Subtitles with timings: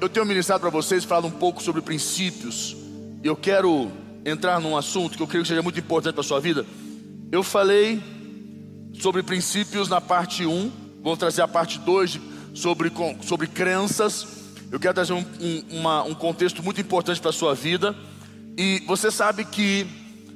[0.00, 2.76] eu tenho ministrado para vocês, falado um pouco sobre princípios.
[3.22, 3.90] E eu quero
[4.24, 6.64] entrar num assunto que eu creio que seja muito importante para a sua vida.
[7.32, 8.00] Eu falei
[9.00, 10.70] sobre princípios na parte 1,
[11.02, 12.20] vou trazer a parte 2
[12.54, 12.92] sobre,
[13.22, 14.26] sobre crenças.
[14.70, 17.96] Eu quero trazer um, um, uma, um contexto muito importante para a sua vida.
[18.56, 19.86] E você sabe que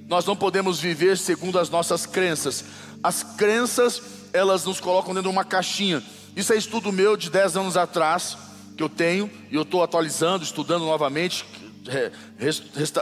[0.09, 2.65] nós não podemos viver segundo as nossas crenças.
[3.03, 4.03] As crenças,
[4.33, 6.03] elas nos colocam dentro de uma caixinha.
[6.35, 8.37] Isso é estudo meu de 10 anos atrás,
[8.77, 11.44] que eu tenho, e eu estou atualizando, estudando novamente,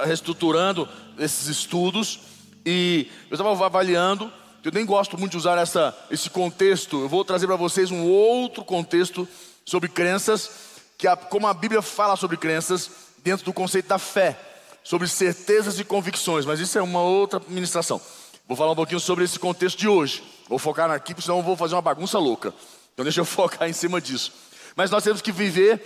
[0.04, 0.88] reestruturando
[1.18, 2.20] esses estudos.
[2.64, 4.30] E eu estava avaliando,
[4.62, 8.04] eu nem gosto muito de usar essa, esse contexto, eu vou trazer para vocês um
[8.04, 9.26] outro contexto
[9.64, 10.50] sobre crenças,
[10.98, 12.90] que a, como a Bíblia fala sobre crenças,
[13.22, 14.38] dentro do conceito da fé
[14.82, 18.00] sobre certezas e convicções, mas isso é uma outra ministração.
[18.46, 20.22] Vou falar um pouquinho sobre esse contexto de hoje.
[20.48, 22.52] Vou focar aqui, porque senão eu vou fazer uma bagunça louca.
[22.92, 24.32] Então deixa eu focar em cima disso.
[24.76, 25.82] Mas nós temos que viver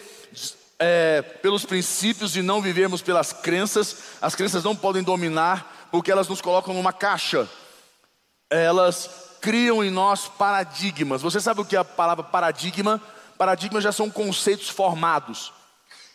[0.79, 3.97] é, pelos princípios e não vivermos pelas crenças.
[4.21, 7.49] As crenças não podem dominar, porque elas nos colocam numa caixa.
[8.51, 9.09] Elas
[9.41, 11.23] criam em nós paradigmas.
[11.23, 13.01] Você sabe o que é a palavra paradigma?
[13.37, 15.53] Paradigmas já são conceitos formados.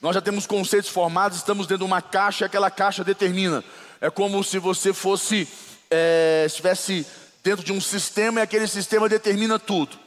[0.01, 3.63] Nós já temos conceitos formados, estamos dentro de uma caixa e aquela caixa determina.
[3.99, 5.47] É como se você fosse,
[5.91, 7.05] é, estivesse
[7.43, 9.97] dentro de um sistema e aquele sistema determina tudo.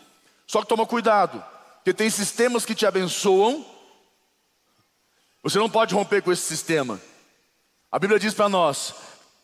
[0.46, 1.44] Só que toma cuidado,
[1.82, 3.66] porque tem sistemas que te abençoam,
[5.42, 7.00] você não pode romper com esse sistema.
[7.90, 8.94] A Bíblia diz para nós: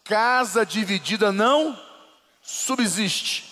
[0.05, 1.77] casa dividida não
[2.41, 3.44] subsiste.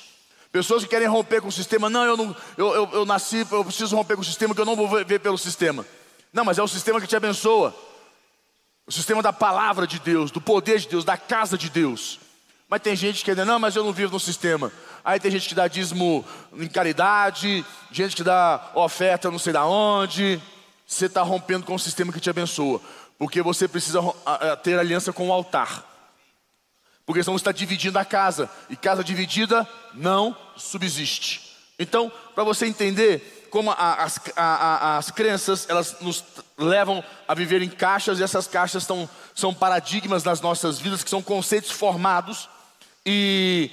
[0.53, 3.65] Pessoas que querem romper com o sistema, não, eu, não, eu, eu, eu nasci, eu
[3.65, 5.85] preciso romper com o sistema, que eu não vou ver pelo sistema.
[6.33, 7.75] Não, mas é o sistema que te abençoa.
[8.87, 12.21] O sistema da palavra de Deus, do poder de Deus, da casa de Deus.
[12.69, 14.73] Mas tem gente que diz, não, mas eu não vivo no sistema.
[15.05, 19.65] Aí tem gente que dá dízimo em caridade, gente que dá oferta não sei da
[19.65, 20.43] onde.
[20.87, 22.81] Você está rompendo com o sistema que te abençoa.
[23.19, 24.01] Porque você precisa
[24.63, 25.85] ter aliança com o altar.
[27.05, 28.51] Porque senão você está dividindo a casa.
[28.69, 31.57] E casa dividida não subsiste.
[31.79, 36.25] Então, para você entender como as, as crenças, elas nos
[36.59, 38.87] levam a viver em caixas, e essas caixas
[39.35, 42.49] são paradigmas nas nossas vidas, que são conceitos formados.
[43.07, 43.71] E,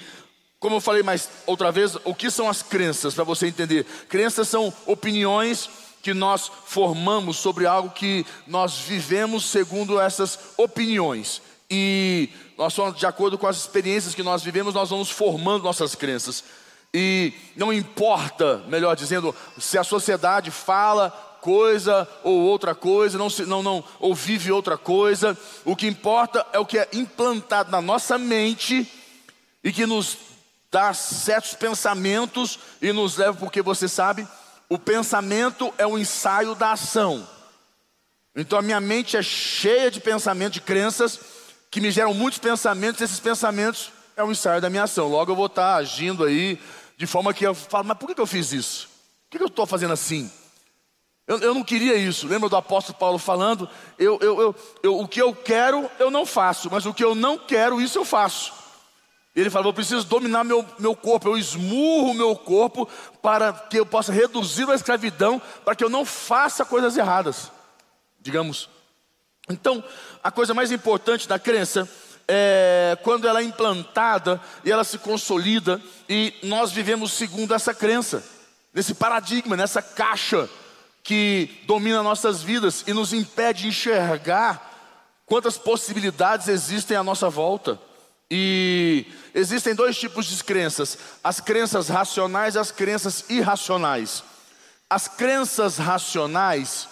[0.59, 3.83] como eu falei mais outra vez, o que são as crenças, para você entender?
[4.07, 5.67] Crenças são opiniões
[6.03, 11.41] que nós formamos sobre algo que nós vivemos segundo essas opiniões.
[11.69, 15.95] E nós somos de acordo com as experiências que nós vivemos, nós vamos formando nossas
[15.95, 16.43] crenças.
[16.93, 21.09] E não importa, melhor dizendo, se a sociedade fala
[21.41, 26.45] coisa ou outra coisa, não, se, não, não, ou vive outra coisa, o que importa
[26.53, 28.89] é o que é implantado na nossa mente
[29.63, 30.17] e que nos
[30.71, 34.27] dá certos pensamentos e nos leva, porque você sabe,
[34.67, 37.27] o pensamento é o ensaio da ação.
[38.35, 41.19] Então a minha mente é cheia de pensamentos, de crenças,
[41.69, 45.07] que me geram muitos pensamentos, e esses pensamentos é o ensaio da minha ação.
[45.07, 46.59] Logo eu vou estar agindo aí
[46.97, 48.89] de forma que eu falo, mas por que eu fiz isso?
[49.29, 50.31] Por que eu estou fazendo assim?
[51.27, 52.27] Eu, eu, não queria isso.
[52.27, 53.69] Lembra do apóstolo Paulo falando?
[53.97, 57.37] Eu, eu, eu, o que eu quero, eu não faço, mas o que eu não
[57.37, 58.62] quero, isso eu faço.
[59.35, 62.87] Ele falou: Eu preciso dominar meu, meu corpo, eu esmurro meu corpo
[63.21, 67.51] para que eu possa reduzir a escravidão, para que eu não faça coisas erradas,
[68.19, 68.69] digamos.
[69.49, 69.83] Então,
[70.23, 71.89] a coisa mais importante da crença
[72.27, 78.23] é, quando ela é implantada e ela se consolida, e nós vivemos segundo essa crença,
[78.73, 80.49] nesse paradigma, nessa caixa
[81.03, 84.71] que domina nossas vidas e nos impede de enxergar
[85.25, 87.79] quantas possibilidades existem à nossa volta.
[88.35, 89.05] E
[89.35, 94.23] existem dois tipos de crenças: as crenças racionais e as crenças irracionais.
[94.89, 96.87] As crenças racionais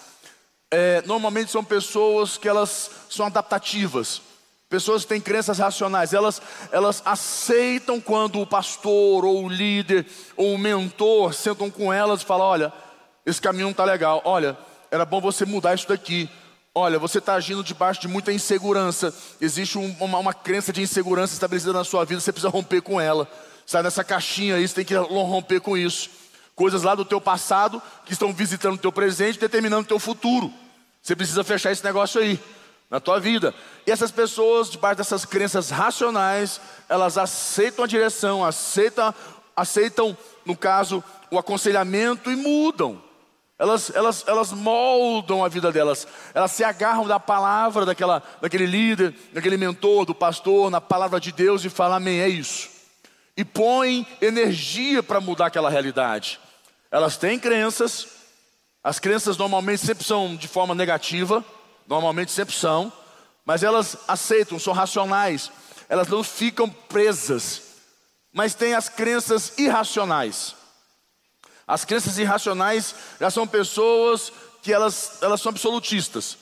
[0.69, 4.21] é, normalmente são pessoas que elas são adaptativas.
[4.69, 6.39] Pessoas que têm crenças racionais, elas,
[6.71, 10.05] elas aceitam quando o pastor, ou o líder,
[10.37, 12.73] ou o mentor sentam com elas e falam: olha,
[13.25, 14.55] esse caminho não está legal, olha,
[14.91, 16.29] era bom você mudar isso daqui.
[16.73, 19.13] Olha, você está agindo debaixo de muita insegurança.
[19.41, 22.99] Existe um, uma, uma crença de insegurança estabelecida na sua vida, você precisa romper com
[22.99, 23.27] ela.
[23.65, 26.09] Sai dessa caixinha aí, você tem que romper com isso.
[26.55, 30.51] Coisas lá do teu passado que estão visitando o teu presente, determinando o teu futuro.
[31.01, 32.39] Você precisa fechar esse negócio aí
[32.89, 33.53] na tua vida.
[33.85, 39.13] E essas pessoas, debaixo dessas crenças racionais, elas aceitam a direção, aceitam,
[39.55, 43.10] aceitam no caso, o aconselhamento e mudam.
[43.61, 49.13] Elas, elas, elas moldam a vida delas, elas se agarram da palavra daquela, daquele líder,
[49.31, 52.69] daquele mentor, do pastor, na palavra de Deus e falam, amém, é isso.
[53.37, 56.39] E põem energia para mudar aquela realidade.
[56.89, 58.07] Elas têm crenças,
[58.83, 61.45] As crenças normalmente sempre são de forma negativa,
[61.87, 62.91] normalmente sempre são,
[63.45, 65.51] mas elas aceitam, são racionais,
[65.87, 67.61] elas não ficam presas.
[68.33, 70.55] Mas tem as crenças irracionais.
[71.71, 74.29] As crenças irracionais já são pessoas
[74.61, 76.37] que elas, elas são absolutistas.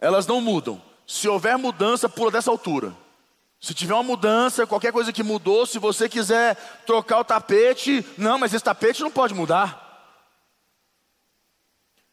[0.00, 0.82] Elas não mudam.
[1.06, 2.92] Se houver mudança, pula dessa altura.
[3.60, 8.36] Se tiver uma mudança, qualquer coisa que mudou, se você quiser trocar o tapete, não,
[8.36, 10.10] mas esse tapete não pode mudar.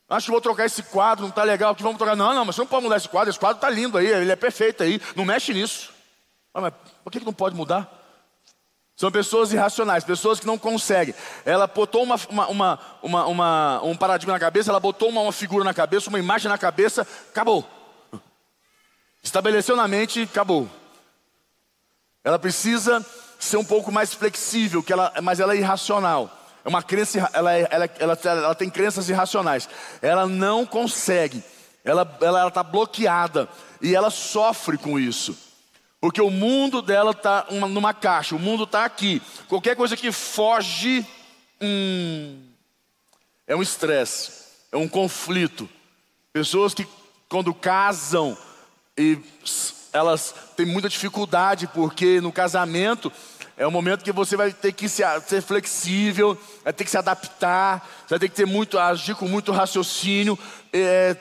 [0.07, 2.15] Acho que vou trocar esse quadro, não está legal, que vamos trocar.
[2.15, 4.31] Não, não, mas você não pode mudar esse quadro, esse quadro está lindo aí, ele
[4.31, 5.91] é perfeito aí, não mexe nisso.
[6.53, 7.94] Ah, mas por que, que não pode mudar?
[8.95, 11.13] São pessoas irracionais, pessoas que não conseguem.
[11.43, 15.65] Ela botou uma, uma, uma, uma um paradigma na cabeça, ela botou uma, uma figura
[15.65, 17.67] na cabeça, uma imagem na cabeça, acabou.
[19.21, 20.69] Estabeleceu na mente, acabou.
[22.23, 23.05] Ela precisa
[23.37, 26.31] ser um pouco mais flexível, que ela, mas ela é irracional.
[26.63, 29.67] É uma crença, ela, é, ela, ela, ela tem crenças irracionais.
[30.01, 31.43] Ela não consegue,
[31.83, 33.49] ela está tá bloqueada
[33.81, 35.37] e ela sofre com isso.
[36.05, 39.19] Porque o mundo dela está numa caixa, o mundo está aqui.
[39.47, 41.03] Qualquer coisa que foge,
[41.59, 42.43] hum,
[43.47, 44.31] é um estresse,
[44.71, 45.67] é um conflito.
[46.31, 46.87] Pessoas que
[47.27, 48.37] quando casam
[48.95, 49.17] e
[49.91, 53.11] elas têm muita dificuldade, porque no casamento
[53.57, 57.83] é um momento que você vai ter que ser flexível, vai ter que se adaptar,
[58.07, 60.37] vai ter que ter muito, agir com muito raciocínio,
[60.71, 61.17] é,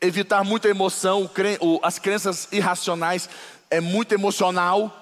[0.00, 1.30] evitar muita emoção,
[1.82, 3.28] as crenças irracionais
[3.72, 4.94] é muito emocional,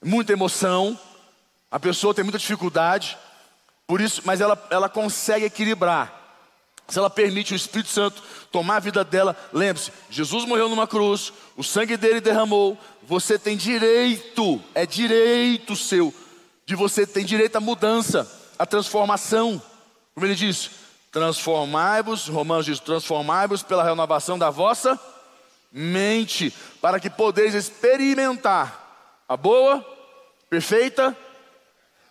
[0.00, 0.96] muita emoção,
[1.68, 3.18] a pessoa tem muita dificuldade,
[3.88, 6.20] por isso, mas ela, ela consegue equilibrar.
[6.86, 8.22] Se ela permite o Espírito Santo
[8.52, 12.78] tomar a vida dela, lembre-se: Jesus morreu numa cruz, o sangue dele derramou.
[13.02, 16.14] Você tem direito, é direito seu,
[16.64, 19.60] de você tem direito à mudança, à transformação.
[20.14, 20.70] Como ele diz:
[21.10, 25.00] transformai-vos, Romanos diz: transformai-vos pela renovação da vossa
[25.76, 29.84] mente, para que podeis experimentar a boa,
[30.48, 31.16] perfeita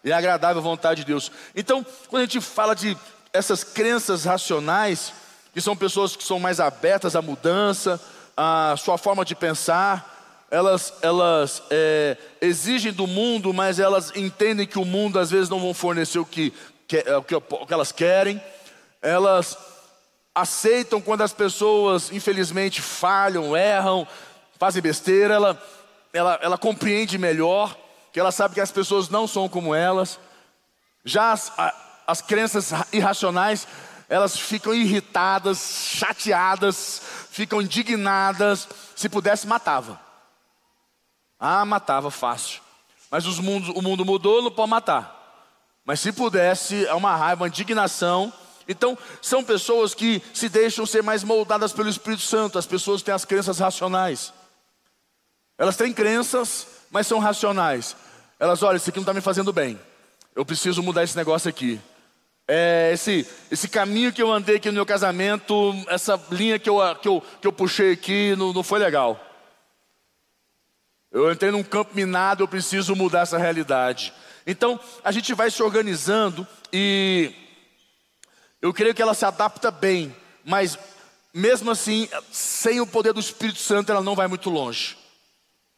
[0.04, 1.32] e agradável vontade de Deus.
[1.56, 2.98] Então, quando a gente fala de
[3.32, 5.14] essas crenças racionais,
[5.54, 8.02] que são pessoas que são mais abertas à mudança,
[8.36, 14.78] à sua forma de pensar, elas, elas é, exigem do mundo, mas elas entendem que
[14.78, 16.54] o mundo às vezes não vão fornecer o que,
[16.86, 18.44] que, o que, o que elas querem,
[19.02, 19.58] elas
[20.34, 24.08] aceitam quando as pessoas, infelizmente, falham, erram,
[24.58, 25.64] fazem besteira, ela,
[26.12, 27.78] ela, ela compreende melhor,
[28.12, 30.20] que ela sabe que as pessoas não são como elas.
[31.06, 31.52] Já as,
[32.08, 33.68] as crenças irracionais,
[34.10, 35.58] elas ficam irritadas,
[35.96, 37.02] chateadas,
[37.32, 38.68] ficam indignadas.
[38.96, 40.00] Se pudesse, matava.
[41.40, 42.62] Ah, matava fácil.
[43.10, 45.20] Mas os mundos, o mundo mudou, não pode matar.
[45.86, 48.32] Mas se pudesse, é uma raiva, uma indignação.
[48.68, 52.58] Então, são pessoas que se deixam ser mais moldadas pelo Espírito Santo.
[52.58, 54.34] As pessoas têm as crenças racionais.
[55.58, 57.96] Elas têm crenças, mas são racionais.
[58.40, 59.80] Elas, olha, isso aqui não está me fazendo bem.
[60.36, 61.80] Eu preciso mudar esse negócio aqui.
[62.48, 66.78] É, esse, esse caminho que eu andei aqui no meu casamento, essa linha que eu,
[67.02, 69.20] que eu, que eu puxei aqui, não, não foi legal.
[71.12, 74.12] Eu entrei num campo minado, eu preciso mudar essa realidade.
[74.46, 77.32] Então, a gente vai se organizando e
[78.64, 80.16] eu creio que ela se adapta bem,
[80.46, 80.80] mas
[81.34, 84.98] mesmo assim, sem o poder do Espírito Santo, ela não vai muito longe.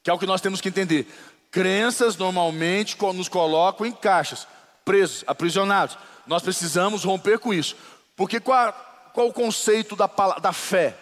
[0.03, 1.07] Que é o que nós temos que entender.
[1.49, 4.47] Crenças normalmente nos colocam em caixas,
[4.85, 5.97] presos, aprisionados.
[6.27, 7.75] Nós precisamos romper com isso.
[8.15, 8.71] Porque qual,
[9.15, 10.05] qual o conceito da,
[10.39, 10.95] da fé?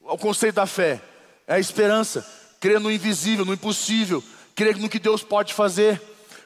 [0.00, 0.98] O conceito da fé
[1.46, 2.26] é a esperança,
[2.58, 6.00] crer no invisível, no impossível, crer no que Deus pode fazer.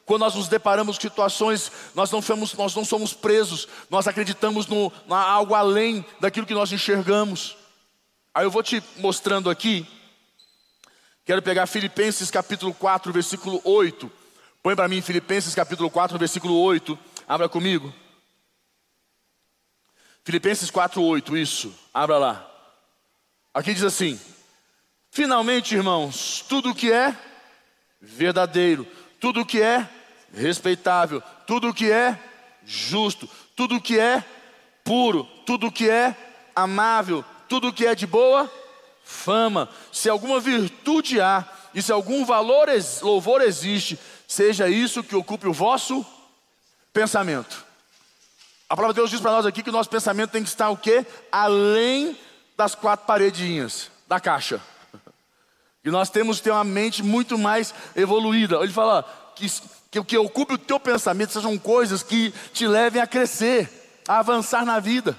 [0.07, 4.69] Quando nós nos deparamos com situações, nós não, somos, nós não somos presos, nós acreditamos
[4.69, 7.57] no, algo além daquilo que nós enxergamos.
[8.33, 9.85] Aí eu vou te mostrando aqui,
[11.25, 14.11] quero pegar Filipenses capítulo 4, versículo 8.
[14.63, 16.97] Põe para mim Filipenses capítulo 4, versículo 8.
[17.27, 17.93] Abra comigo.
[20.25, 21.75] Filipenses 4:8, isso.
[21.93, 22.51] Abra lá.
[23.53, 24.21] Aqui diz assim:
[25.11, 27.17] Finalmente, irmãos, tudo que é
[28.01, 28.87] verdadeiro,
[29.19, 29.89] tudo que é
[30.37, 32.19] respeitável, tudo que é
[32.65, 34.23] justo, tudo que é
[34.85, 36.15] puro, tudo que é
[36.55, 38.51] amável, tudo que é de boa
[39.05, 42.69] fama, se alguma virtude há e se algum valor,
[43.03, 46.05] louvor existe, seja isso que ocupe o vosso
[46.93, 47.65] pensamento.
[48.69, 50.71] A palavra de Deus diz para nós aqui que o nosso pensamento tem que estar
[50.71, 51.07] o quê?
[51.31, 52.19] Além
[52.57, 54.61] das quatro paredinhas da caixa.
[55.85, 58.57] E nós temos que ter uma mente muito mais evoluída.
[58.57, 59.05] Ele fala
[59.37, 59.47] que,
[59.97, 64.19] que o que ocupe o teu pensamento sejam coisas que te levem a crescer, a
[64.19, 65.17] avançar na vida.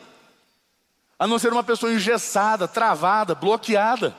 [1.19, 4.15] a não ser uma pessoa engessada, travada, bloqueada.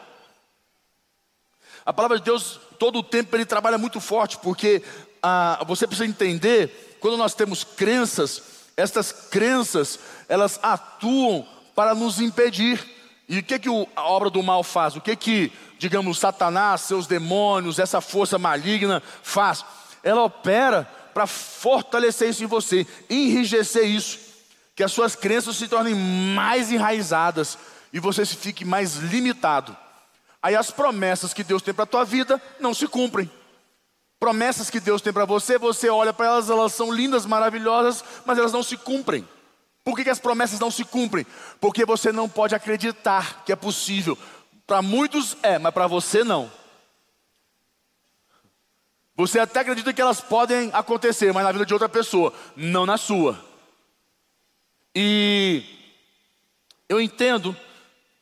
[1.87, 4.83] A palavra de Deus, todo o tempo, ele trabalha muito forte, porque
[5.23, 8.43] ah, você precisa entender, quando nós temos crenças,
[8.77, 9.99] estas crenças,
[10.29, 12.85] elas atuam para nos impedir.
[13.29, 14.97] E o que, que a obra do mal faz?
[14.97, 19.65] O que, que, digamos, Satanás, seus demônios, essa força maligna faz?
[20.03, 24.19] Ela opera para fortalecer isso em você, enrijecer isso,
[24.75, 27.59] que as suas crenças se tornem mais enraizadas
[27.93, 29.77] e você se fique mais limitado.
[30.43, 33.31] Aí as promessas que Deus tem para a tua vida não se cumprem.
[34.21, 38.39] Promessas que Deus tem para você, você olha para elas, elas são lindas, maravilhosas, mas
[38.39, 39.27] elas não se cumprem.
[39.85, 41.27] Por que, que as promessas não se cumprem?
[41.61, 44.19] Porque você não pode acreditar que é possível.
[44.67, 46.51] Para muitos é, mas para você não.
[49.19, 52.97] Você até acredita que elas podem acontecer, mas na vida de outra pessoa, não na
[52.97, 53.37] sua.
[54.95, 55.65] E
[56.89, 57.55] eu entendo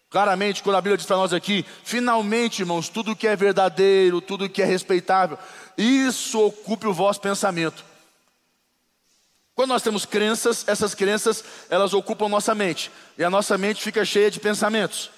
[0.09, 4.49] claramente quando a Bíblia diz para nós aqui: finalmente, irmãos, tudo que é verdadeiro, tudo
[4.49, 5.39] que é respeitável,
[5.77, 7.85] isso ocupe o vosso pensamento.
[9.55, 12.91] Quando nós temos crenças, essas crenças, elas ocupam nossa mente.
[13.19, 15.11] E a nossa mente fica cheia de pensamentos.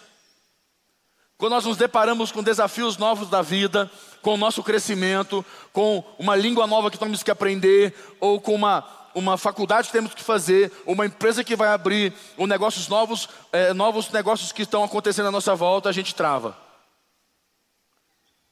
[1.36, 3.88] Quando nós nos deparamos com desafios novos da vida,
[4.22, 8.84] com o nosso crescimento, com uma língua nova que temos que aprender, ou com uma,
[9.14, 13.72] uma faculdade que temos que fazer, uma empresa que vai abrir, ou negócios novos, é,
[13.72, 16.56] novos negócios que estão acontecendo à nossa volta, a gente trava.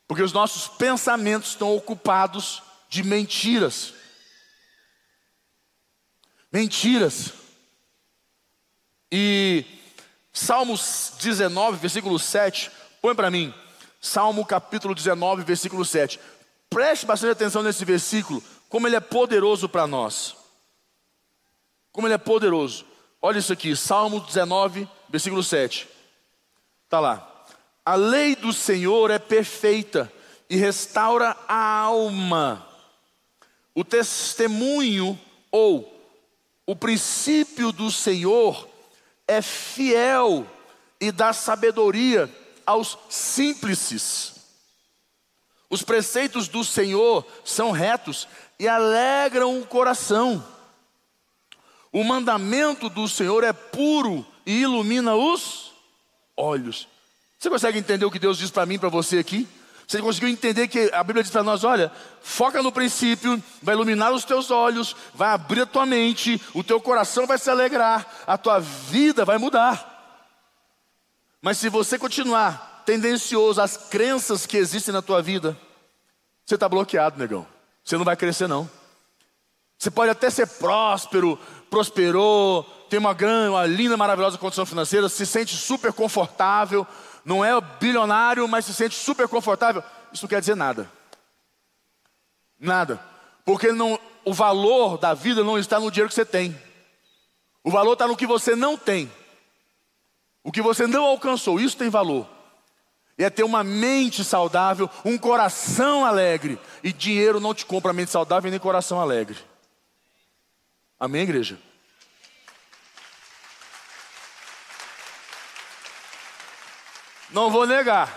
[0.09, 3.97] Porque os nossos pensamentos estão ocupados de mentiras
[6.57, 7.33] mentiras.
[9.13, 9.65] E
[10.33, 12.71] Salmos 19, versículo 7,
[13.01, 13.53] põe para mim.
[14.07, 16.21] Salmo capítulo 19, versículo 7.
[16.71, 20.37] Preste bastante atenção nesse versículo, como ele é poderoso para nós.
[21.91, 22.85] Como ele é poderoso.
[23.21, 25.89] Olha isso aqui, Salmo 19, versículo 7.
[26.85, 27.45] Está lá.
[27.85, 30.11] A lei do Senhor é perfeita
[30.49, 32.65] e restaura a alma.
[33.75, 35.19] O testemunho
[35.51, 35.93] ou
[36.65, 38.69] o princípio do Senhor
[39.27, 40.47] é fiel
[41.01, 42.33] e dá sabedoria
[42.67, 44.35] aos simples.
[45.71, 50.45] Os preceitos do Senhor são retos e alegram o coração.
[51.93, 55.73] O mandamento do Senhor é puro e ilumina os
[56.37, 56.87] olhos.
[57.39, 59.49] Você consegue entender o que Deus diz para mim, para você aqui?
[59.87, 64.13] Você conseguiu entender que a Bíblia diz para nós: olha, foca no princípio, vai iluminar
[64.13, 68.37] os teus olhos, vai abrir a tua mente, o teu coração vai se alegrar, a
[68.37, 69.96] tua vida vai mudar.
[71.47, 75.57] Mas se você continuar tendencioso às crenças que existem na tua vida,
[76.45, 77.47] você está bloqueado, negão.
[77.85, 78.69] Você não vai crescer, não.
[79.79, 81.39] Você pode até ser próspero,
[81.71, 86.85] prosperou, tem uma grande, uma linda, maravilhosa condição financeira, se sente super confortável,
[87.25, 90.91] não é bilionário, mas se sente super confortável, isso não quer dizer nada.
[92.59, 93.01] Nada.
[93.45, 96.61] Porque não, o valor da vida não está no dinheiro que você tem.
[97.63, 99.09] O valor está no que você não tem.
[100.47, 102.25] O que você não alcançou, isso tem valor.
[103.19, 106.57] E é ter uma mente saudável, um coração alegre.
[106.85, 109.37] E dinheiro não te compra mente saudável nem coração alegre.
[111.01, 111.59] Amém, igreja?
[117.33, 118.17] Não vou negar.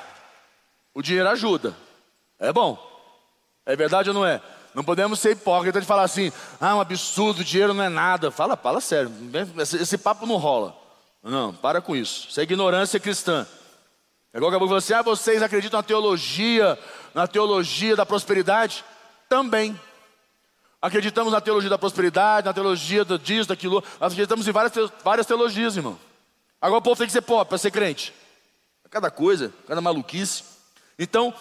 [0.93, 1.75] O dinheiro ajuda.
[2.37, 2.77] É bom.
[3.65, 4.39] É verdade ou não é?
[4.75, 6.31] Não podemos ser hipócritas de falar assim,
[6.61, 8.29] ah, um absurdo, dinheiro não é nada.
[8.29, 9.11] Fala, fala sério.
[9.57, 10.78] Esse, esse papo não rola.
[11.23, 12.27] Não, para com isso.
[12.29, 13.45] Isso é ignorância cristã.
[14.33, 16.77] É igual eu assim, ah, vocês acreditam na teologia,
[17.13, 18.83] na teologia da prosperidade?
[19.27, 19.79] Também.
[20.81, 23.83] Acreditamos na teologia da prosperidade, na teologia do disso, daquilo.
[23.99, 24.73] Nós acreditamos em várias,
[25.03, 25.99] várias teologias, irmão.
[26.61, 28.13] Agora o povo tem que ser pobre para ser crente
[28.89, 30.43] cada coisa, cada maluquice.
[30.97, 31.33] Então,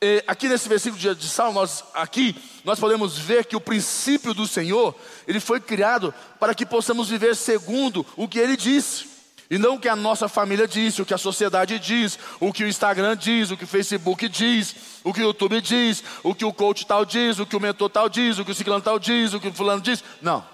[0.00, 4.34] eh, aqui nesse versículo de, de Salmo, nós, aqui nós podemos ver que o princípio
[4.34, 4.94] do Senhor,
[5.26, 9.15] ele foi criado para que possamos viver segundo o que ele disse.
[9.50, 12.64] E não o que a nossa família disse, o que a sociedade diz, o que
[12.64, 14.74] o Instagram diz, o que o Facebook diz,
[15.04, 17.90] o que o YouTube diz, o que o coach tal diz, o que o mentor
[17.90, 20.02] tal diz, o que o ciclano tal diz, o que o fulano diz.
[20.20, 20.44] Não.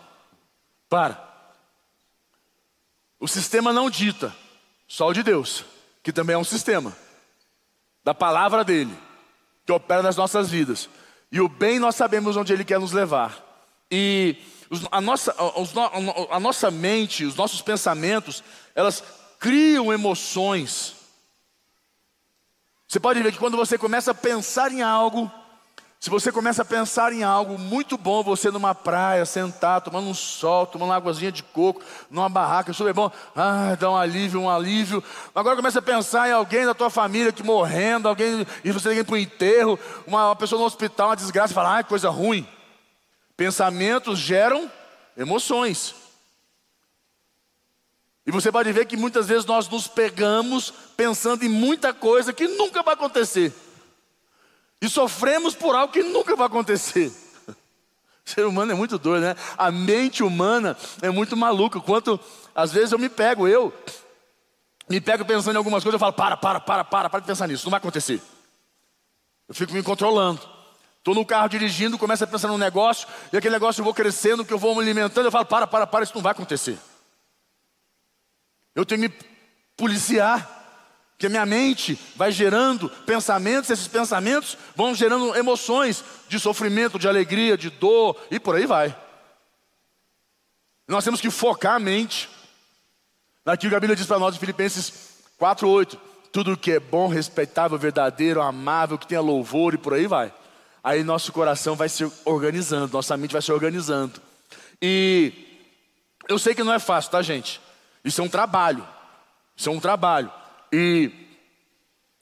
[0.89, 1.31] Para.
[3.19, 4.35] O sistema não dita,
[4.87, 5.65] só o de Deus
[6.03, 6.97] que também é um sistema,
[8.05, 8.93] da palavra dele,
[9.65, 10.89] que opera nas nossas vidas.
[11.31, 13.41] E o bem nós sabemos onde ele quer nos levar.
[13.91, 14.37] E
[14.91, 15.35] a nossa,
[16.31, 18.43] a nossa mente, os nossos pensamentos,
[18.75, 19.03] elas
[19.39, 20.95] criam emoções.
[22.87, 25.31] Você pode ver que quando você começa a pensar em algo,
[25.99, 30.15] Se você começa a pensar em algo muito bom, você numa praia, sentado, tomando um
[30.15, 34.51] sol, tomando uma águazinha de coco, numa barraca, super bom, ah, dá um alívio, um
[34.51, 35.01] alívio.
[35.33, 39.05] Agora começa a pensar em alguém da tua família que morrendo, alguém, e você tem
[39.05, 42.45] para o enterro, uma, uma, pessoa no hospital, uma desgraça, e fala, ah, coisa ruim.
[43.37, 44.69] Pensamentos geram
[45.17, 46.02] emoções.
[48.27, 52.47] E você pode ver que muitas vezes nós nos pegamos pensando em muita coisa que
[52.47, 53.53] nunca vai acontecer.
[54.81, 57.13] E sofremos por algo que nunca vai acontecer.
[57.49, 57.55] O
[58.31, 59.37] ser humano é muito doido, né?
[59.59, 61.81] A mente humana é muito maluca.
[61.81, 62.19] Quanto
[62.55, 63.73] às vezes eu me pego, eu
[64.89, 67.49] me pego pensando em algumas coisas, eu falo, para, para, para, para, para de pensar
[67.49, 68.21] nisso, não vai acontecer.
[69.49, 70.41] Eu fico me controlando.
[70.99, 74.45] Estou no carro dirigindo, começo a pensar num negócio, e aquele negócio eu vou crescendo,
[74.45, 76.79] que eu vou me alimentando, eu falo, para, para, para, isso não vai acontecer.
[78.75, 79.15] Eu tenho que me
[79.77, 80.61] policiar.
[81.23, 87.57] Porque minha mente vai gerando pensamentos, esses pensamentos vão gerando emoções de sofrimento, de alegria,
[87.57, 88.97] de dor e por aí vai.
[90.89, 92.29] Nós temos que focar a mente
[93.45, 94.93] naquilo que a Bíblia diz para nós em Filipenses
[95.39, 95.97] 4:8,
[96.33, 100.35] tudo que é bom, respeitável, verdadeiro, amável, que tenha louvor e por aí vai.
[100.83, 104.21] Aí nosso coração vai se organizando, nossa mente vai se organizando.
[104.81, 105.33] E
[106.29, 107.61] eu sei que não é fácil, tá, gente?
[108.05, 108.87] Isso é um trabalho.
[109.57, 110.33] Isso é um trabalho.
[110.73, 111.11] E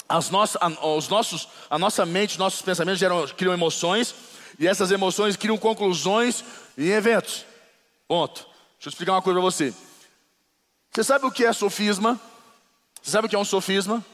[0.08, 4.14] as nossas, a, os nossos, a nossa mente, nossos pensamentos geram, criam emoções,
[4.58, 6.44] e essas emoções criam conclusões
[6.76, 7.46] em eventos.
[8.08, 8.40] Ponto.
[8.74, 9.74] Deixa eu explicar uma coisa para você.
[10.90, 12.20] Você sabe o que é sofisma?
[13.00, 14.04] Você sabe o que é um sofisma?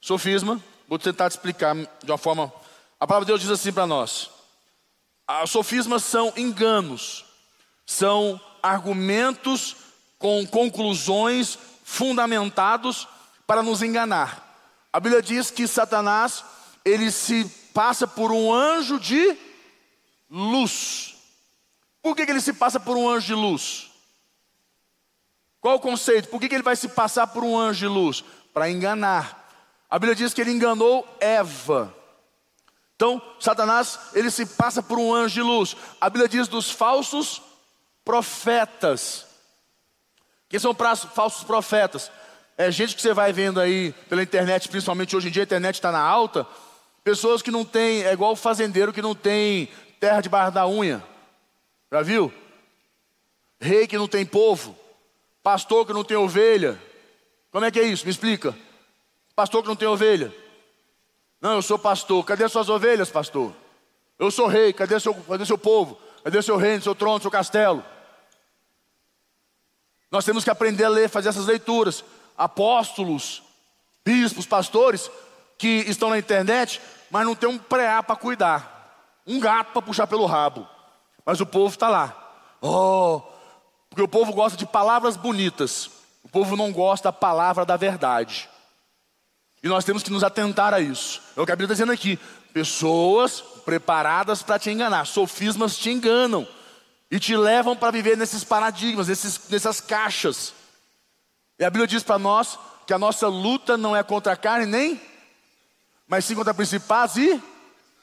[0.00, 2.52] Sofisma, vou tentar te explicar de uma forma.
[3.00, 4.30] A palavra de Deus diz assim para nós:
[5.42, 7.24] os sofismas são enganos,
[7.84, 9.76] são argumentos
[10.24, 13.06] com conclusões fundamentados
[13.46, 14.56] para nos enganar.
[14.90, 16.42] A Bíblia diz que Satanás,
[16.82, 19.36] ele se passa por um anjo de
[20.30, 21.14] luz.
[22.00, 23.90] Por que, que ele se passa por um anjo de luz?
[25.60, 26.30] Qual o conceito?
[26.30, 28.24] Por que, que ele vai se passar por um anjo de luz?
[28.54, 29.46] Para enganar.
[29.90, 31.94] A Bíblia diz que ele enganou Eva.
[32.96, 35.76] Então, Satanás, ele se passa por um anjo de luz.
[36.00, 37.42] A Bíblia diz dos falsos
[38.02, 39.33] profetas.
[40.48, 40.74] Quem são
[41.14, 42.10] falsos profetas?
[42.56, 45.74] É gente que você vai vendo aí pela internet, principalmente hoje em dia a internet
[45.74, 46.46] está na alta.
[47.02, 51.02] Pessoas que não têm, é igual o fazendeiro que não tem terra debaixo da unha.
[51.90, 52.32] Já viu?
[53.60, 54.76] Rei que não tem povo.
[55.42, 56.80] Pastor que não tem ovelha.
[57.50, 58.04] Como é que é isso?
[58.04, 58.54] Me explica.
[59.34, 60.32] Pastor que não tem ovelha.
[61.40, 62.24] Não, eu sou pastor.
[62.24, 63.52] Cadê suas ovelhas, pastor?
[64.18, 64.72] Eu sou rei.
[64.72, 66.00] Cadê seu, cadê seu povo?
[66.22, 67.84] Cadê seu reino, seu trono, seu castelo?
[70.14, 72.04] Nós temos que aprender a ler, fazer essas leituras
[72.38, 73.42] apóstolos,
[74.04, 75.10] bispos, pastores
[75.58, 80.06] que estão na internet, mas não tem um preá para cuidar, um gato para puxar
[80.06, 80.68] pelo rabo.
[81.26, 82.14] Mas o povo está lá.
[82.62, 83.22] Oh,
[83.90, 85.90] porque o povo gosta de palavras bonitas.
[86.22, 88.48] O povo não gosta da palavra da verdade.
[89.64, 91.20] E nós temos que nos atentar a isso.
[91.36, 92.20] É o que a Bíblia está dizendo aqui.
[92.52, 95.08] Pessoas preparadas para te enganar.
[95.08, 96.46] Sofismas te enganam.
[97.14, 100.52] E te levam para viver nesses paradigmas, nesses, nessas caixas.
[101.56, 104.66] E a Bíblia diz para nós que a nossa luta não é contra a carne
[104.66, 105.00] nem,
[106.08, 107.40] mas sim contra principados e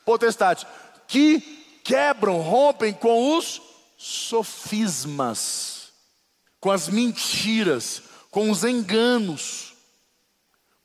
[0.06, 0.65] potestades,
[1.10, 1.41] que
[1.84, 3.62] quebram, rompem com os
[3.97, 5.89] sofismas,
[6.62, 9.74] com as mentiras, com os enganos.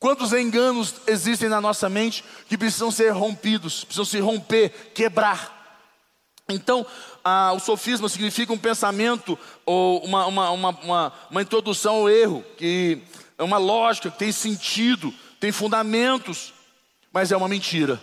[0.01, 5.56] Quantos enganos existem na nossa mente que precisam ser rompidos, precisam se romper, quebrar?
[6.49, 6.87] Então,
[7.55, 13.03] o sofisma significa um pensamento ou uma, uma, uma, uma, uma introdução ao erro, que
[13.37, 16.55] é uma lógica, que tem sentido, tem fundamentos,
[17.13, 18.01] mas é uma mentira.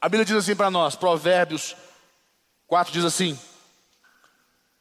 [0.00, 1.74] A Bíblia diz assim para nós, Provérbios
[2.66, 3.38] 4 diz assim: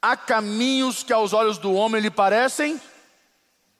[0.01, 2.79] Há caminhos que aos olhos do homem lhe parecem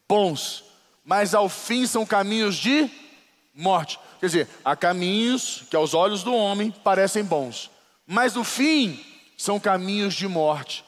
[0.08, 0.64] bons,
[1.04, 2.90] mas ao fim são caminhos de
[3.54, 4.00] morte.
[4.20, 7.70] Quer dizer, há caminhos que aos olhos do homem parecem bons,
[8.06, 9.04] mas no fim
[9.38, 10.86] são caminhos de morte.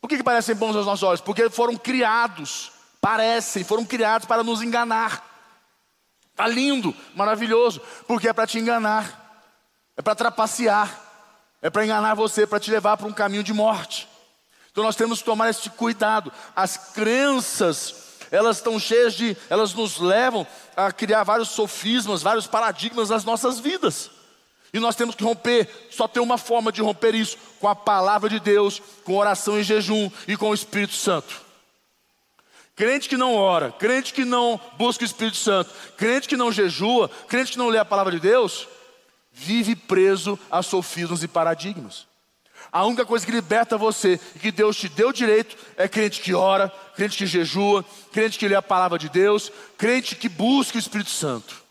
[0.00, 1.20] Por que, que parecem bons aos nossos olhos?
[1.20, 5.24] Porque foram criados, parecem, foram criados para nos enganar.
[6.30, 9.44] Está lindo, maravilhoso, porque é para te enganar,
[9.96, 11.00] é para trapacear,
[11.60, 14.08] é para enganar você, para te levar para um caminho de morte.
[14.72, 16.32] Então nós temos que tomar esse cuidado.
[16.56, 23.10] As crenças, elas estão cheias de, elas nos levam a criar vários sofismas, vários paradigmas
[23.10, 24.10] nas nossas vidas.
[24.72, 28.28] E nós temos que romper, só tem uma forma de romper isso: com a palavra
[28.28, 31.42] de Deus, com oração e jejum e com o Espírito Santo.
[32.74, 37.10] Crente que não ora, crente que não busca o Espírito Santo, crente que não jejua,
[37.28, 38.66] crente que não lê a palavra de Deus,
[39.30, 42.06] vive preso a sofismas e paradigmas.
[42.72, 46.32] A única coisa que liberta você e que Deus te deu direito é crente que
[46.32, 50.80] ora, crente que jejua, crente que lê a palavra de Deus, crente que busca o
[50.80, 51.61] Espírito Santo.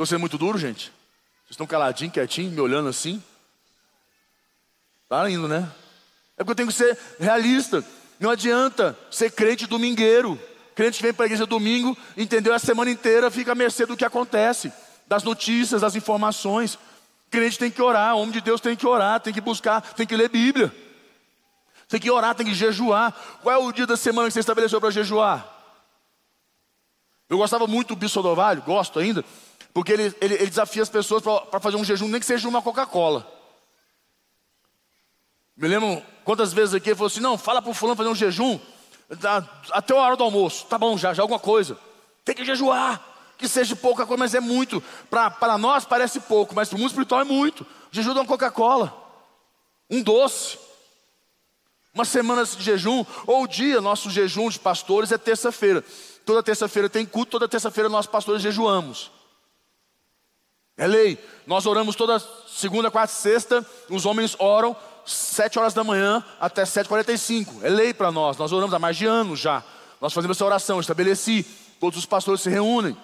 [0.00, 0.84] Estou sendo muito duro, gente?
[0.84, 3.22] Vocês estão caladinhos, quietinhos, me olhando assim?
[5.06, 5.70] Tá indo, né?
[6.38, 7.84] É porque eu tenho que ser realista.
[8.18, 10.40] Não adianta ser crente domingueiro.
[10.74, 12.54] Crente que vem para a igreja domingo, entendeu?
[12.54, 14.72] A semana inteira fica à mercê do que acontece,
[15.06, 16.78] das notícias, das informações.
[17.30, 20.16] Crente tem que orar, homem de Deus tem que orar, tem que buscar, tem que
[20.16, 20.74] ler Bíblia.
[21.90, 23.12] Tem que orar, tem que jejuar.
[23.42, 25.59] Qual é o dia da semana que você estabeleceu para jejuar?
[27.30, 28.20] Eu gostava muito do Bispo
[28.66, 29.24] gosto ainda,
[29.72, 32.60] porque ele, ele, ele desafia as pessoas para fazer um jejum, nem que seja uma
[32.60, 33.24] Coca-Cola.
[35.56, 38.14] Me lembro quantas vezes aqui ele falou assim: não, fala para o fulano fazer um
[38.16, 38.58] jejum
[39.70, 40.66] até a hora do almoço.
[40.66, 41.78] Tá bom, já, já alguma coisa.
[42.24, 43.00] Tem que jejuar
[43.38, 44.82] que seja pouca coisa, mas é muito.
[45.08, 47.64] Para nós parece pouco, mas para o mundo espiritual é muito.
[47.92, 48.92] Jejum de uma Coca-Cola,
[49.88, 50.58] um doce,
[51.94, 55.84] uma semana de jejum, ou o dia, nosso jejum de pastores é terça-feira.
[56.30, 59.10] Toda terça-feira tem culto, toda terça-feira nós pastores jejuamos.
[60.76, 61.18] É lei.
[61.44, 66.64] Nós oramos toda segunda, quarta e sexta, os homens oram sete horas da manhã até
[66.64, 67.52] sete e quarenta e cinco.
[67.66, 68.36] É lei para nós.
[68.36, 69.64] Nós oramos há mais de anos já.
[70.00, 71.44] Nós fazemos essa oração, estabeleci.
[71.80, 72.96] Todos os pastores se reúnem.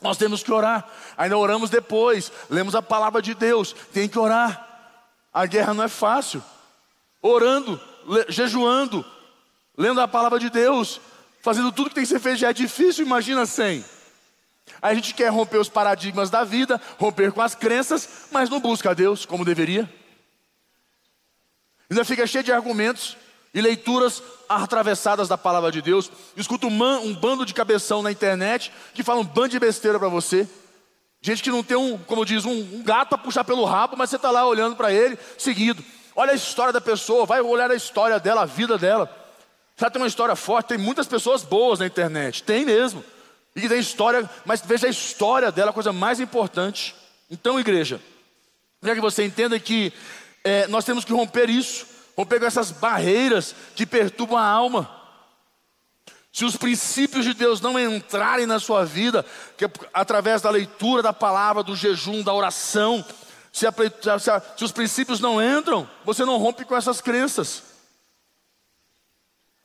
[0.00, 0.88] Nós temos que orar.
[1.16, 2.30] Ainda oramos depois.
[2.48, 3.74] Lemos a palavra de Deus.
[3.92, 4.94] Tem que orar.
[5.34, 6.40] A guerra não é fácil.
[7.20, 7.80] Orando,
[8.28, 9.04] jejuando,
[9.76, 11.00] lendo a palavra de Deus,
[11.46, 13.84] fazendo tudo que tem que ser feito já é difícil, imagina sem.
[14.82, 18.90] A gente quer romper os paradigmas da vida, romper com as crenças, mas não busca
[18.90, 19.88] a Deus como deveria.
[21.88, 23.16] Ainda fica cheio de argumentos
[23.54, 28.72] e leituras atravessadas da palavra de Deus, escuta um, um bando de cabeção na internet
[28.92, 30.48] que fala um bando de besteira para você.
[31.20, 34.10] Gente que não tem um, como diz, um, um gato para puxar pelo rabo, mas
[34.10, 35.80] você está lá olhando para ele, seguido.
[36.16, 39.25] Olha a história da pessoa, vai olhar a história dela, a vida dela.
[39.76, 43.04] Já tem uma história forte, tem muitas pessoas boas na internet, tem mesmo.
[43.54, 46.94] E tem história, mas veja a história dela, a coisa mais importante.
[47.30, 48.00] Então, igreja,
[48.82, 49.92] quer que você entenda que
[50.44, 51.86] é, nós temos que romper isso.
[52.16, 54.90] Romper com essas barreiras que perturbam a alma.
[56.32, 59.24] Se os princípios de Deus não entrarem na sua vida,
[59.56, 63.04] que é através da leitura da palavra, do jejum, da oração,
[63.52, 63.72] se, a,
[64.18, 67.62] se, a, se os princípios não entram, você não rompe com essas crenças.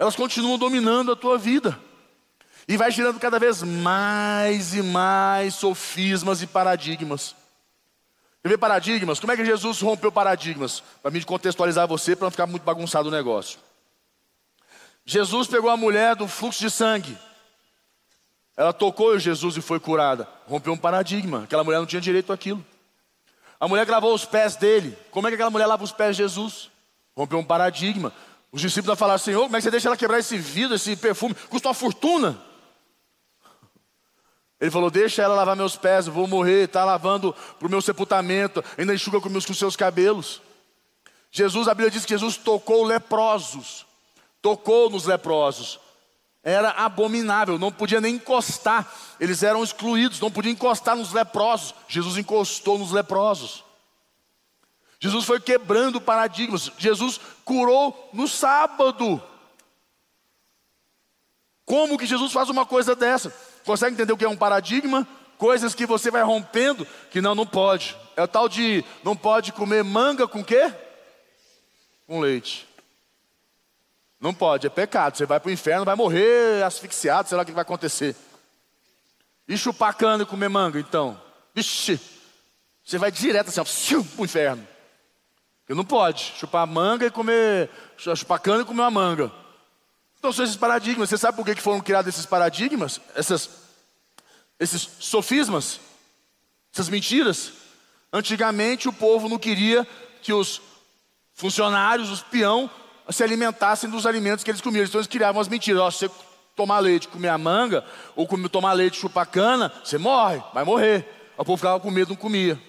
[0.02, 1.80] Elas continuam dominando a tua vida.
[2.68, 7.36] E vai girando cada vez mais e mais sofismas e paradigmas.
[8.42, 9.20] Quer ver paradigmas?
[9.20, 10.82] Como é que Jesus rompeu paradigmas?
[11.04, 13.60] Para mim contextualizar você, para não ficar muito bagunçado o negócio.
[15.06, 17.16] Jesus pegou a mulher do fluxo de sangue.
[18.58, 20.28] Ela tocou em Jesus e foi curada.
[20.48, 21.44] Rompeu um paradigma.
[21.44, 22.66] Aquela mulher não tinha direito àquilo.
[23.60, 24.98] A mulher gravou os pés dele.
[25.12, 26.72] Como é que aquela mulher lava os pés de Jesus?
[27.16, 28.12] Rompeu um paradigma.
[28.52, 31.34] Os discípulos falaram, Senhor, como é que você deixa ela quebrar esse vidro, esse perfume?
[31.50, 32.40] Custa uma fortuna.
[34.62, 37.82] Ele falou: Deixa ela lavar meus pés, eu vou morrer, está lavando para o meu
[37.82, 40.42] sepultamento, ainda enxuga com, meus, com seus cabelos.
[41.32, 43.86] Jesus, a Bíblia diz que Jesus tocou leprosos,
[44.42, 45.80] tocou nos leprosos.
[46.44, 51.74] Era abominável, não podia nem encostar, eles eram excluídos, não podia encostar nos leprosos.
[51.88, 53.64] Jesus encostou nos leprosos.
[55.02, 56.72] Jesus foi quebrando paradigmas.
[56.78, 59.22] Jesus curou no sábado.
[61.66, 63.34] Como que Jesus faz uma coisa dessa?
[63.66, 65.08] Consegue entender o que é um paradigma?
[65.40, 67.98] Coisas que você vai rompendo, que não, não pode.
[68.16, 70.72] É o tal de não pode comer manga com quê?
[72.06, 72.68] Com leite.
[74.20, 75.18] Não pode, é pecado.
[75.18, 78.16] Você vai para o inferno, vai morrer asfixiado, sei lá o que vai acontecer.
[79.48, 81.20] E chupar cana e comer manga, então?
[81.56, 82.00] Vixe,
[82.86, 84.71] você vai direto assim, para o inferno.
[85.72, 89.32] Porque não pode chupar manga e comer, chupar cana e comer uma manga.
[90.20, 91.08] Então são esses paradigmas.
[91.08, 93.00] Você sabe por que foram criados esses paradigmas?
[93.16, 93.50] Essas,
[94.60, 95.80] esses sofismas?
[96.74, 97.54] Essas mentiras?
[98.12, 99.88] Antigamente o povo não queria
[100.22, 100.62] que os
[101.36, 102.70] funcionários, os peão,
[103.10, 104.84] se alimentassem dos alimentos que eles comiam.
[104.84, 105.82] Então eles criavam as mentiras.
[105.82, 106.12] Ó, se você
[106.54, 111.32] tomar leite, comer a manga, ou comer, tomar leite, chupar cana, você morre, vai morrer.
[111.38, 112.60] O povo ficava com medo, não comia.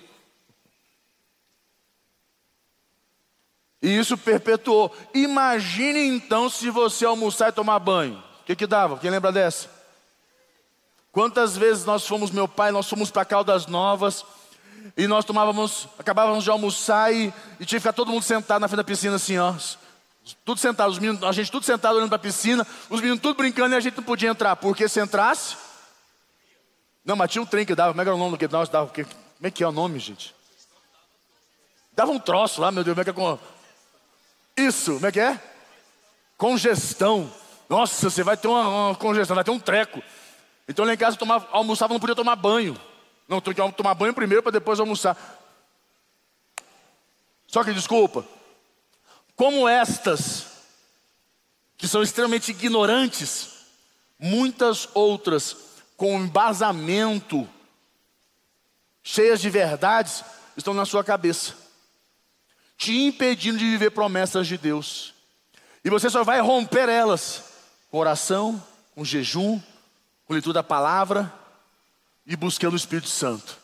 [3.83, 4.95] E isso perpetuou.
[5.12, 8.23] Imagine então se você almoçar e tomar banho.
[8.42, 8.97] O que, que dava?
[8.99, 9.68] Quem lembra dessa?
[11.11, 14.25] Quantas vezes nós fomos, meu pai, nós fomos para Caldas Novas
[14.97, 18.68] e nós tomávamos, acabávamos de almoçar e, e tinha que ficar todo mundo sentado na
[18.68, 19.55] frente da piscina assim, ó.
[20.45, 23.37] Tudo sentado, os meninos, a gente tudo sentado olhando para a piscina, os meninos tudo
[23.37, 25.57] brincando e a gente não podia entrar, porque se entrasse,
[27.05, 28.47] Não, mas tinha um trem que dava, como é que era o nome do que
[28.47, 28.66] dava?
[28.66, 29.07] Como
[29.42, 30.35] é que é o nome, gente?
[31.92, 33.62] Dava um troço lá, meu Deus, como é que é.
[34.56, 35.40] Isso, como é que é?
[36.36, 37.32] Congestão.
[37.68, 40.02] Nossa, você vai ter uma, uma congestão, vai ter um treco.
[40.68, 42.78] Então lá em casa tomava, almoçava, não podia tomar banho.
[43.28, 45.16] Não, tinha que tomar banho primeiro para depois almoçar.
[47.46, 48.26] Só que desculpa,
[49.36, 50.46] como estas,
[51.76, 53.48] que são extremamente ignorantes,
[54.18, 55.56] muitas outras
[55.96, 57.48] com embasamento,
[59.02, 60.24] cheias de verdades,
[60.56, 61.54] estão na sua cabeça,
[62.83, 65.14] te impedindo de viver promessas de Deus.
[65.85, 67.45] E você só vai romper elas
[67.88, 68.61] com oração,
[68.92, 69.62] com jejum,
[70.27, 71.33] com leitura da palavra
[72.27, 73.57] e buscando o Espírito Santo.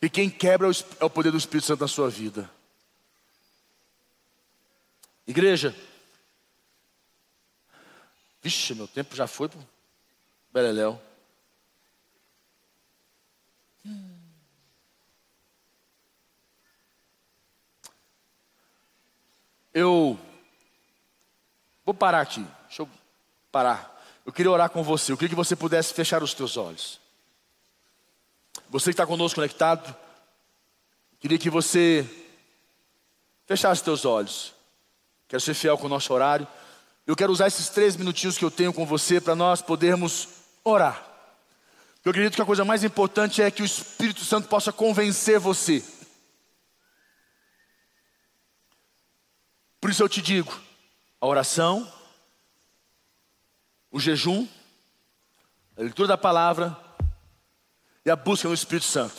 [0.00, 0.68] E quem quebra
[1.00, 2.48] é o poder do Espírito Santo na sua vida.
[5.26, 5.74] Igreja,
[8.40, 9.58] vixe, meu tempo já foi para
[10.52, 11.02] Beleléu.
[19.74, 20.16] Eu
[21.84, 22.46] vou parar aqui.
[22.68, 22.88] Deixa eu
[23.50, 23.92] parar.
[24.24, 25.10] Eu queria orar com você.
[25.10, 27.00] Eu queria que você pudesse fechar os teus olhos.
[28.70, 29.94] Você que está conosco conectado,
[31.18, 32.08] queria que você
[33.46, 34.54] fechasse os teus olhos.
[35.28, 36.46] Quero ser fiel com o nosso horário.
[37.04, 40.28] Eu quero usar esses três minutinhos que eu tenho com você para nós podermos
[40.62, 41.04] orar.
[42.04, 45.82] Eu acredito que a coisa mais importante é que o Espírito Santo possa convencer você.
[49.84, 50.58] Por isso eu te digo:
[51.20, 51.86] a oração,
[53.90, 54.48] o jejum,
[55.76, 56.74] a leitura da palavra
[58.02, 59.14] e a busca no Espírito Santo.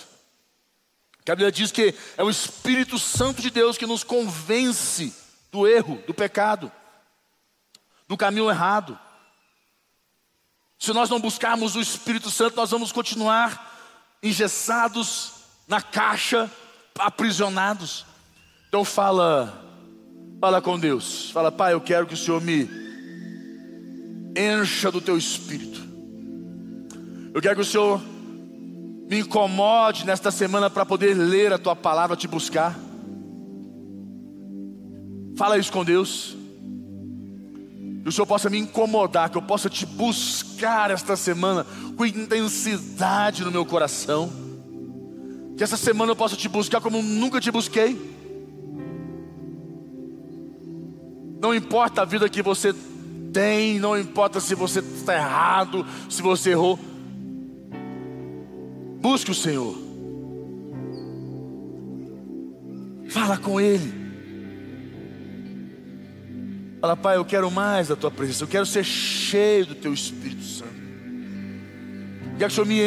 [1.20, 5.16] A Bíblia diz que é o Espírito Santo de Deus que nos convence
[5.52, 6.72] do erro, do pecado,
[8.08, 9.00] do caminho errado.
[10.80, 15.34] Se nós não buscarmos o Espírito Santo, nós vamos continuar engessados
[15.68, 16.50] na caixa,
[16.98, 18.04] aprisionados.
[18.68, 19.64] Então fala,
[20.46, 21.32] fala com Deus.
[21.32, 22.70] Fala, Pai, eu quero que o Senhor me
[24.38, 25.82] encha do teu espírito.
[27.34, 28.00] Eu quero que o Senhor
[29.10, 32.80] me incomode nesta semana para poder ler a tua palavra, te buscar.
[35.36, 36.38] Fala isso com Deus.
[38.04, 41.66] Que o Senhor possa me incomodar, que eu possa te buscar esta semana
[41.98, 44.32] com intensidade no meu coração.
[45.58, 48.15] Que essa semana eu possa te buscar como nunca te busquei.
[51.46, 52.74] Não importa a vida que você
[53.32, 56.80] tem, não importa se você está errado, se você errou.
[59.00, 59.78] Busque o Senhor.
[63.10, 63.94] Fala com Ele.
[66.82, 70.44] Fala, Pai, eu quero mais da Tua presença, eu quero ser cheio do Teu Espírito
[70.44, 70.74] Santo.
[70.74, 72.82] Eu quero que o Senhor me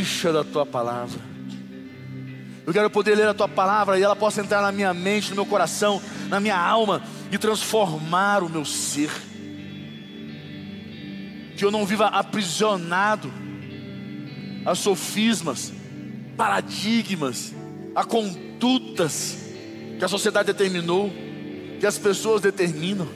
[0.00, 1.18] encha da Tua palavra.
[2.64, 5.34] Eu quero poder ler a Tua palavra e ela possa entrar na minha mente, no
[5.34, 9.10] meu coração, na minha alma e transformar o meu ser
[11.56, 13.32] que eu não viva aprisionado
[14.64, 15.72] a sofismas,
[16.36, 17.54] paradigmas,
[17.94, 19.38] a condutas
[19.98, 21.10] que a sociedade determinou,
[21.80, 23.08] que as pessoas determinam.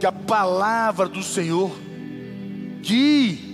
[0.00, 1.76] Que a palavra do Senhor
[2.80, 3.46] guie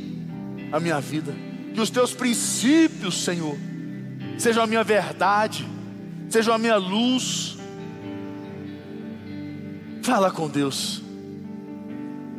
[0.70, 1.34] a minha vida,
[1.74, 3.56] que os teus princípios, Senhor,
[4.38, 5.66] sejam a minha verdade,
[6.28, 7.58] sejam a minha luz.
[10.02, 11.00] Fala com Deus.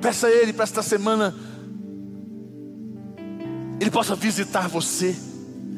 [0.02, 1.34] Peça a Ele para esta semana,
[3.80, 5.16] Ele possa visitar você,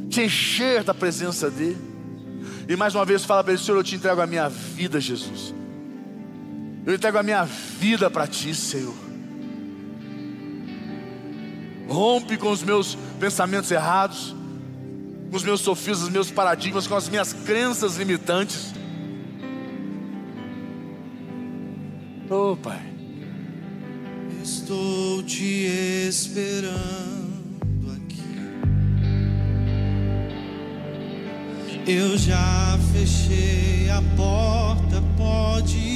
[0.09, 1.77] te encher da presença dEle.
[2.67, 5.53] E mais uma vez fala para Ele: Senhor, eu te entrego a minha vida, Jesus.
[6.85, 8.95] Eu entrego a minha vida para Ti, Senhor.
[11.87, 14.35] Rompe com os meus pensamentos errados,
[15.29, 18.73] com os meus sofismas, os meus paradigmas, com as minhas crenças limitantes.
[22.27, 22.81] Oh, Pai.
[24.41, 25.67] Estou te
[26.07, 26.73] esperando
[27.95, 28.23] aqui.
[31.85, 35.94] Eu já fechei a porta, pode vir.